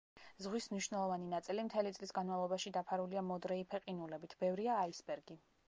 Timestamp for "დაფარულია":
2.79-3.25